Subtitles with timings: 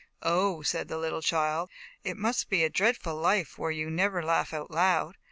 [0.23, 1.69] "Oh?" said the little child,
[2.03, 5.15] "It must be a dreadful life, where you never laugh out loud.